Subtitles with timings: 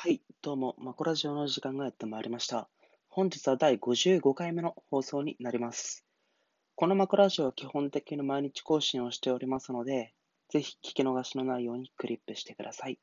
[0.00, 2.68] はい、どうも、マコラジオの時間がやってまいりました。
[3.08, 6.06] 本日は第55回目の放送になります。
[6.76, 10.14] このマコラジオは基本的に毎日更新をしておりますので、
[10.50, 13.00] ぜひ聞き逃しのないようにクリップしてください。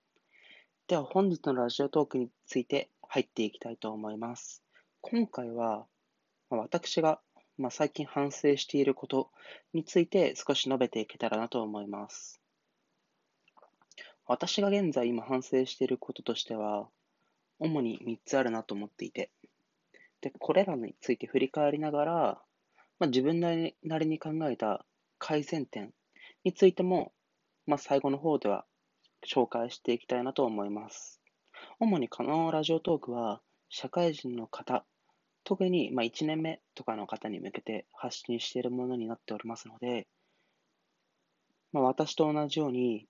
[0.87, 4.63] では本日のラジオトークについて入っていきたいと思います。
[5.01, 5.87] 今回は、
[6.49, 7.19] ま、私が、
[7.57, 9.31] ま、最近反省していること
[9.73, 12.39] について少し述べていけたらなと思います。
[14.27, 16.89] 私が現在今反省していることとしては、
[17.59, 19.31] 主に3つあるなと思っていて、
[20.21, 22.13] で、これらについて振り返りながら、
[22.99, 23.75] まあ、自分なり
[24.07, 24.85] に考えた
[25.19, 25.93] 改善点
[26.43, 27.13] についても、
[27.67, 28.65] まあ、最後の方では
[29.25, 31.21] 紹介していきたいなと思います。
[31.79, 34.85] 主にこのラジオトークは、社会人の方、
[35.43, 40.07] 特にまあ1年目とかの方に向けて発信しているものになっておりますので、
[41.71, 43.07] まあ、私と同じように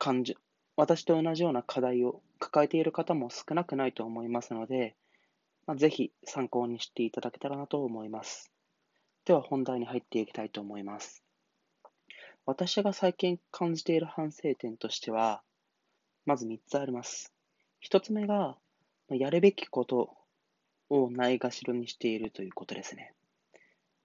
[0.00, 0.34] 感じ、
[0.76, 4.96] 私と同じような課題を抱えている方も少なくないと思いますので、
[5.66, 8.50] まあ、ぜひ参考にしていただけたらなと思います。
[9.26, 11.22] では本題に入っていきたいと思います。
[12.46, 15.42] 私が最近感じている反省点としては、
[16.24, 17.34] まず3つあります。
[17.86, 18.56] 1つ目が、
[19.10, 20.16] やるべきこと
[20.88, 23.12] をないがしろにしているということですね。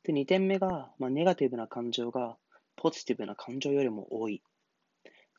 [0.03, 2.35] で、2点目が、まあ、ネガティブな感情が
[2.75, 4.43] ポジティブな感情よりも多い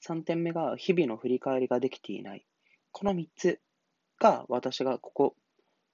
[0.05, 2.47] 3点目が日々の振り返りができていない。
[2.93, 3.61] この3つ
[4.19, 5.37] が私がここ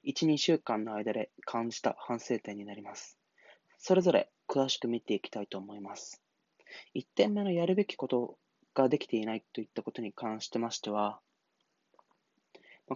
[0.04, 3.18] 1、2週間の間で感じた反省点になります。
[3.78, 6.22] それぞれ詳しく見ていきたいと思います。
[6.94, 8.36] 1点目のやるべきこと
[8.74, 11.20] ができていないといったことに関してましては、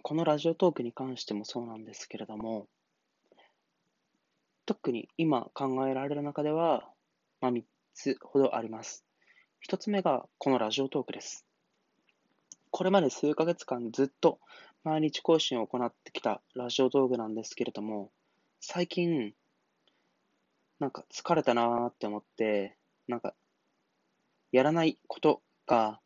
[0.02, 2.66] このラジオトークに関してもそうなんですけれども、
[4.66, 6.90] 特に今考えられる中では、
[7.40, 7.62] まあ、3
[7.94, 9.05] つほどあります。
[9.66, 11.44] 一つ目がこのラジオトークです。
[12.70, 14.38] これまで数ヶ月間ずっと
[14.84, 18.12] 毎日更新を行ってきたラジオ道具なんですけれども、
[18.60, 19.32] 最近、
[20.78, 22.76] なんか疲れたなーって思って、
[23.08, 23.34] なんか、
[24.52, 25.98] やらないことが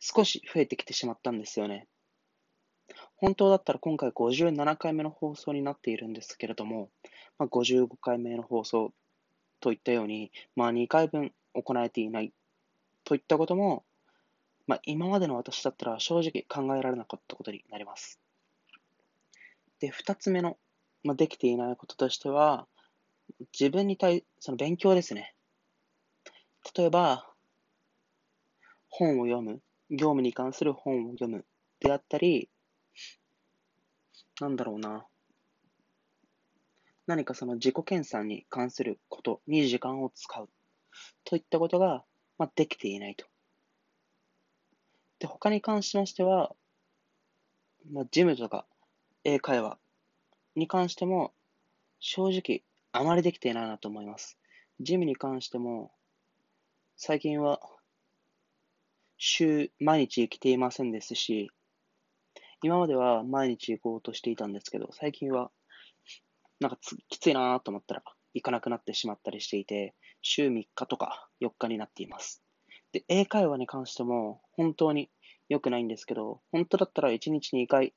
[0.00, 1.88] 少し増えてきてしまったんですよね。
[3.16, 6.88] 本当だったら今回57回目の放送になっているんですけれども、
[7.38, 8.94] まあ、55回目の放送
[9.60, 12.32] といったように、まあ、2回分行えていない
[13.12, 13.84] といったことも、
[14.66, 18.18] まあ、今までの私だったら正直考えられなかったことになります。
[19.80, 20.56] で、二つ目の、
[21.04, 22.66] まあ、できていないこととしては、
[23.52, 25.34] 自分に対、その勉強ですね。
[26.74, 27.28] 例えば、
[28.88, 31.44] 本を読む、業務に関する本を読む
[31.80, 32.48] であったり、
[34.40, 35.04] なんだろうな。
[37.06, 40.48] 何かその自己研鑽に関することに時間を使う
[41.24, 42.06] といったことが
[42.42, 43.24] まあ、できていないと。
[45.20, 46.50] で、他に関しましては、
[47.92, 48.66] まあ、ジムとか
[49.22, 49.78] 英会話
[50.56, 51.32] に関しても、
[52.00, 54.38] 正直あまりできていないなと思います。
[54.80, 55.92] ジムに関しても、
[56.96, 57.60] 最近は
[59.18, 61.52] 週、毎日来ていませんですし、
[62.60, 65.52] 今までは毎日行こうとしていたんですけど、最近は、
[66.58, 66.78] なんか
[67.08, 68.02] きついなと思ったら
[68.34, 72.42] 行かなくなってしまったりしていて、週3日とか4日になっています。
[72.92, 75.10] で、英会話に関しても本当に
[75.48, 77.94] 良くないんですけど、本当だったら1日2回、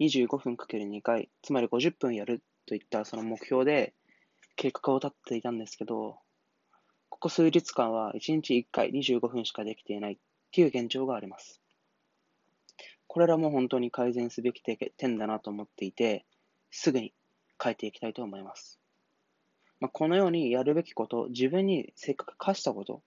[0.00, 3.94] 25分かける2回、つまり50分やるといったその目標で
[4.56, 6.18] 計画を立っていたんですけど、
[7.08, 10.18] ここ数日間は1日1回25分しかできていないっ
[10.52, 11.60] ていう現状があります。
[13.06, 16.26] これらも本当に改善すべき点だなと思っていて、
[16.70, 17.14] すぐに
[17.62, 18.77] 変えていきたいと思います。
[19.80, 23.02] まあ、このようにやるべきこと、自分にせっかく課したこと、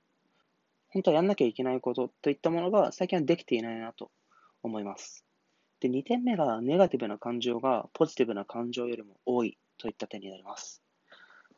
[0.90, 4.12] 本当はやんなきゃいけないことといったものが最近はできていないなと
[4.64, 5.26] 思います。
[5.80, 10.82] で、2点目がネガティブな感情がポジティブな感情よりも多いといった点になります。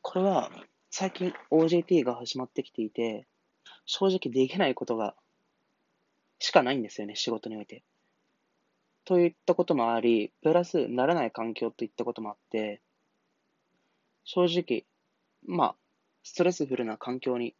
[0.01, 0.51] これは
[0.89, 3.27] 最近 OJT が始まってきていて、
[3.85, 5.15] 正直できないことが
[6.39, 7.83] しかないんですよね、仕事において。
[9.05, 12.81] といったこともあり、プラスならない環境といったこともあって、
[14.23, 14.85] 正直
[15.45, 15.75] まあ、
[16.23, 17.55] ストレスフルな環境に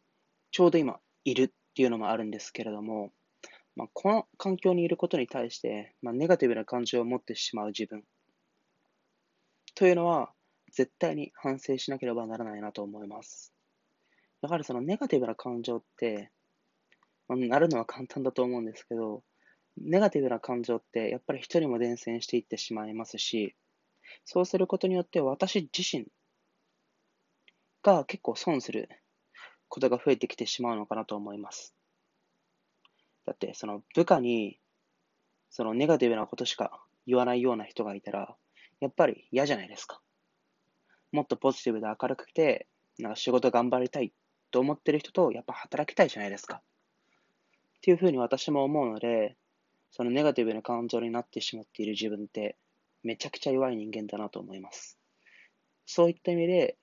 [0.50, 3.12] ちょうど今いるっていうのもあるんですけれども、
[3.76, 8.04] まあ、この環境にいることに対して、まあ、ネガティブな感情を持ってしまう自分
[9.74, 10.30] というのは
[10.72, 13.52] 絶対に反省しなければならないなと思います。
[14.42, 16.30] やはりそのネガティブな感情って、
[17.28, 19.22] まあ、なるのは簡単だと思うんですけど、
[19.76, 23.54] ネガティブな感情ってやっぱり一人も伝染していってしまいますし、
[24.24, 26.06] そうすることによって私自身
[27.84, 28.88] が結構損する
[29.68, 31.74] ことが増えてきてしまうのかなと思います。
[33.26, 34.58] だってその部下に
[35.50, 38.34] そのネガティブなことしか言わないような人がいたら、
[38.80, 40.00] やっぱり嫌じゃないですか。
[41.12, 42.66] もっとポジティブで明るくて、
[42.98, 44.12] なんか仕事頑張りたい
[44.50, 46.56] と思ってる人とやっぱ働きたいじゃないですか。
[46.56, 46.60] っ
[47.82, 49.36] ていうふうに私も思うので、
[49.92, 52.56] そのネガティブな感情になってしまっている自分って
[53.04, 54.98] めちゃくちゃ弱い人間だなと思います。
[55.86, 56.76] そういった意味で、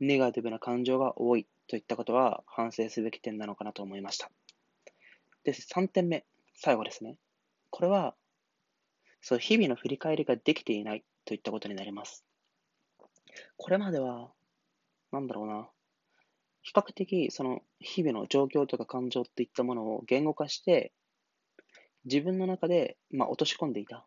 [0.00, 4.30] ネガティブな感情が多いといったことは反省すべき点なのかなと思いました。
[5.44, 6.24] で、3点目、
[6.54, 7.18] 最後ですね。
[7.70, 8.14] これは、
[9.20, 12.24] そう日々の振り返りができていないといったことになります。
[13.56, 14.32] これまでは、
[15.12, 15.68] なんだろうな、
[16.62, 20.92] 比較的その日々の状況とか感情といったものを言語化して、
[22.04, 24.06] 自分の中で、まあ、落とし込んでいた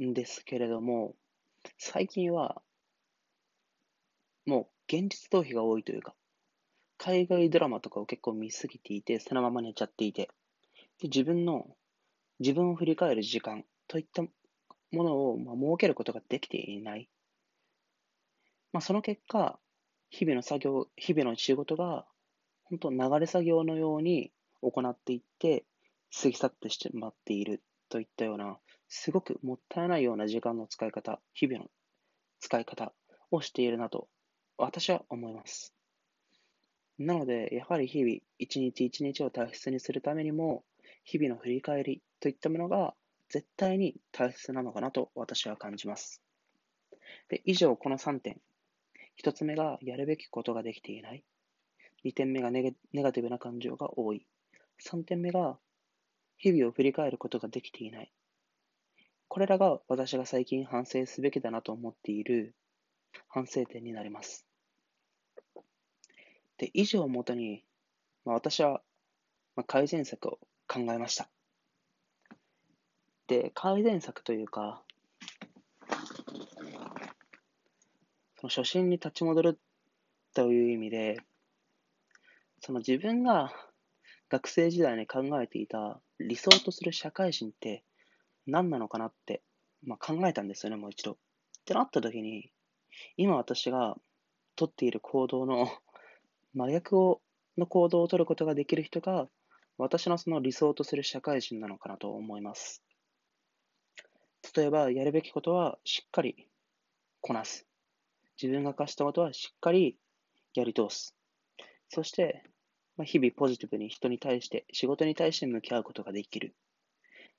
[0.00, 1.14] んですけれども、
[1.78, 2.62] 最近は、
[4.46, 6.14] もう現実逃避が多いというか、
[6.98, 10.30] 海外ドラマとかを結構見すぎていて、そのまま寝ちゃっていて、
[11.00, 11.66] で自分の、
[12.40, 14.22] 自分を振り返る時間といった
[14.92, 17.08] ものを、まあ、設けることができていない。
[18.72, 19.58] まあ、その結果、
[20.10, 22.06] 日々の作業、日々の仕事が、
[22.64, 24.32] 本当流れ作業のように
[24.62, 25.64] 行っていって、
[26.22, 28.58] 過ぎ去ってしまっているといったような、
[28.88, 31.70] すごくもったいないような時間の使い方、日々の
[32.40, 32.92] 使い方
[33.30, 34.08] をしているなと、
[34.56, 35.74] 私は思います。
[36.98, 40.64] なので、やはり日々、一日一日を大切にするためにも、
[41.04, 42.94] 日々の振り返りといったものが
[43.28, 46.22] 絶対に大切なのかなと私は感じます。
[47.28, 48.40] で以上、この3点。
[49.22, 51.24] 1つ目がやるべきことができていない。
[52.04, 54.26] 2点目がネガティブな感情が多い。
[54.80, 55.58] 3点目が
[56.36, 58.12] 日々を振り返ることができていない。
[59.28, 62.54] これらが私が最近反省すべきだなと思っている
[63.34, 64.46] 反省点になります。
[66.56, 67.64] で、以上をもとに、
[68.24, 68.80] まあ、私は、
[69.56, 70.38] まあ、改善策を
[70.68, 71.28] 考えました。
[73.26, 74.84] で、改善策というか、
[78.36, 79.58] その初心に立ち戻る
[80.32, 81.16] という意味で、
[82.60, 83.52] その自分が
[84.30, 87.82] 学生時代に考えていた理想とする社会人って
[88.46, 89.42] 何なのかなって、
[89.84, 91.14] まあ、考えたんですよね、もう一度。
[91.14, 91.16] っ
[91.64, 92.53] てなった時に、
[93.16, 93.96] 今私が
[94.56, 95.68] 取っている行動の
[96.54, 97.20] 真逆を
[97.56, 99.28] の行動を取ることができる人が、
[99.78, 102.82] 私のその理想とする社会人なのかなと思います。
[104.56, 106.48] 例えば、やるべきことはしっかり
[107.20, 107.66] こなす。
[108.40, 109.96] 自分が課したことはしっかり
[110.54, 111.14] やり通す。
[111.88, 112.42] そして、
[112.96, 116.54] まあ、日々ポジティブに人に対して、仕事に対して向き合うことができる。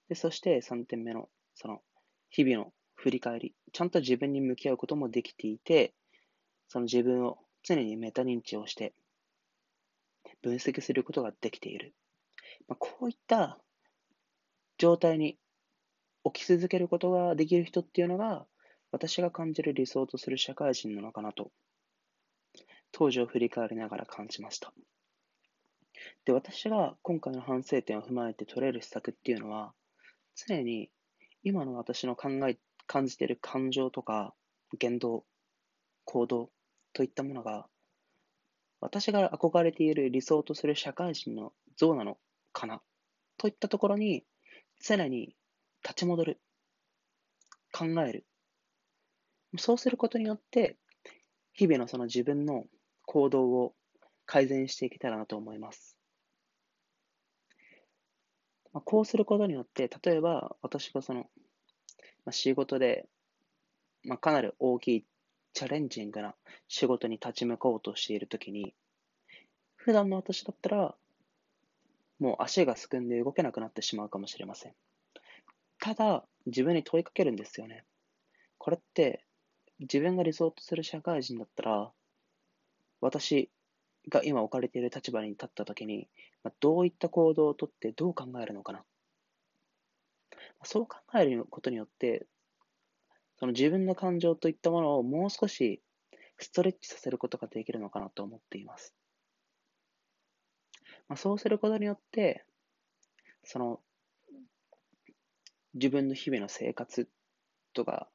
[0.09, 1.81] で、そして3点目の、その、
[2.29, 2.73] 日々の
[3.05, 5.93] 振り返り、ちゃんと自分に向き合うこともできていて、
[6.67, 8.95] その自分を常にメタ認知をして、
[10.41, 11.93] 分析することができている。
[12.67, 13.59] まあ、こういった
[14.79, 15.37] 状態に
[16.23, 18.47] 起き続けることができる人っていうのが、
[18.91, 21.51] 私が感じる理想とする社会人なのかなと、
[22.91, 24.73] 当時を振り返りながら感じました。
[26.25, 29.75] で、私が今回の反省点を踏まえて取れる施策っていうのは、
[30.47, 30.89] 常に
[31.45, 34.33] 今の私の考え、感じている感情とか
[34.77, 35.25] 言動、
[36.05, 36.49] 行動
[36.93, 37.67] といったものが、
[38.79, 42.17] 私が憧れている理想とする社会人の像なの
[42.53, 42.81] かな
[43.37, 44.23] といったところに、
[44.83, 45.35] 常に
[45.83, 46.41] 立ち戻る、
[47.71, 48.25] 考える。
[49.57, 50.77] そうすることによって、
[51.53, 52.65] 日々のその自分の
[53.05, 53.73] 行動を
[54.25, 55.97] 改善していけたらなと思います。
[58.73, 61.25] まあ、こうすることによって、例えば私がその、
[62.25, 63.07] まあ、仕事で、
[64.03, 65.05] まあ、かなり大きい
[65.53, 66.35] チャレンジングな
[66.67, 68.73] 仕事に立ち向かおうとしているときに、
[69.75, 70.95] 普段の私だったら、
[72.19, 74.73] もう足がすくんで動けなくなってしまうかもしれません。
[75.79, 77.85] ただ、自分に問いかけるんですよね。
[78.57, 79.23] これって、
[79.79, 81.91] 自分が理想とする社会人だったら、
[83.01, 83.49] 私
[84.09, 86.07] が今置かれている立場に立ったときに、
[86.43, 88.83] まあ、どういった行動をとってどう考えるのかな。
[90.65, 92.27] そう考えることによって、
[93.37, 95.81] その自分の感情といったものをもう少し
[96.39, 98.95] ストレッチさせることができるのかなと思っています。
[101.07, 102.45] まあ、そうすることによって、
[103.43, 103.79] その
[105.75, 107.07] 自分の日々の生活
[107.73, 108.09] とか、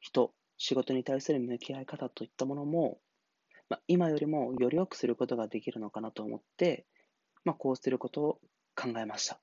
[0.00, 2.98] 人、仕事に対する向き合い方といったものも、
[3.68, 6.86] まあ、今よりもより良くすることができるのかなと思って、
[7.44, 8.40] まあ、こうすることを
[8.74, 9.40] 考えました。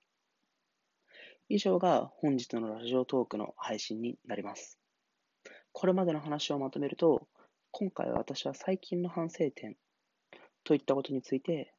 [1.52, 4.78] 以上が本日のラジオトークの配信になります。
[5.72, 7.28] これまでの話をまとめると、
[7.72, 9.76] 今回は私は最近の反省点
[10.64, 11.74] といったことについて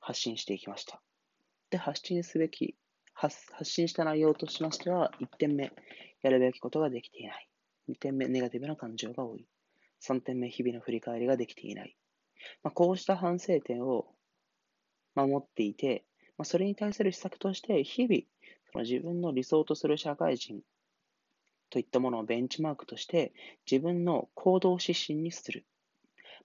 [0.00, 0.96] 発信していきました。
[0.96, 1.00] っ
[1.70, 2.76] て発信すべき、
[3.14, 5.72] 発信した内容としましては、1点目、
[6.20, 7.48] やるべきことができていない。
[7.88, 9.46] 2点目、ネガティブな感情が多い。
[10.02, 11.96] 3点目、日々の振り返りができていない。
[12.62, 14.08] まあ、こうした反省点を
[15.14, 16.04] 守っていて、
[16.36, 18.22] まあ、それに対する施策として、日々、
[18.82, 20.60] 自分の理想とする社会人
[21.70, 23.32] といったものをベンチマークとして、
[23.70, 25.64] 自分の行動指針にする。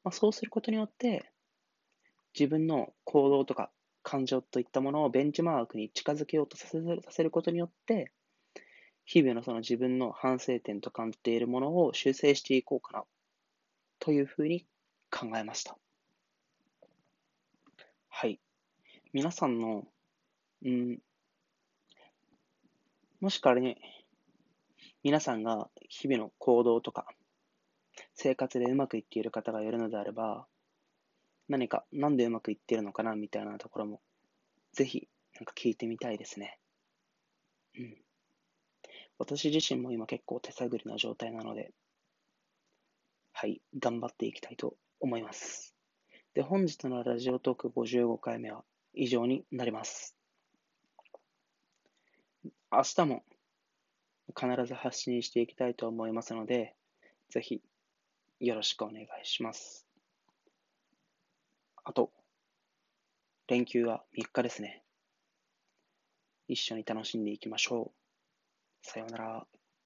[0.04, 1.32] まあ、そうすることによって、
[2.34, 3.72] 自分の行動とか
[4.04, 6.68] 感情といったものをベンチマークに近づけようとさ
[7.10, 8.12] せることによって、
[9.06, 13.04] 日々のその自分の反省点と感じているものを修正していこうかな、
[14.00, 14.66] というふうに
[15.12, 15.78] 考えました。
[18.08, 18.40] はい。
[19.14, 19.86] 皆さんの、
[20.64, 21.00] うん、
[23.22, 23.78] もし仮に、
[25.04, 27.06] 皆さんが日々の行動とか、
[28.16, 30.48] 生活でうまくいっている方がいるのであれば、
[31.48, 34.02] 何か、なんでうまくいっているのかなみたいなところも、
[34.74, 36.58] ぜひ、なんか聞いてみたいですね。
[37.78, 37.96] うん。
[39.20, 41.72] 私自身も今結構手探りな状態なので、
[43.34, 45.76] はい、頑張っていきたいと思います。
[46.34, 48.64] で、本日のラジオトーク55回目は
[48.96, 50.16] 以上になります。
[52.74, 53.24] 明日も
[54.34, 56.74] 必ず発信していきたいと思いますので、
[57.30, 57.62] ぜひ
[58.40, 59.86] よろしくお願いします。
[61.84, 62.12] あと、
[63.50, 64.84] 連休は3日ですね。
[66.48, 68.88] 一緒に楽しんでいきましょう。
[68.88, 69.48] さようなら。